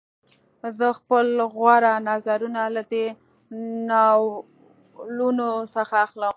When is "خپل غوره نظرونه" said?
0.99-2.61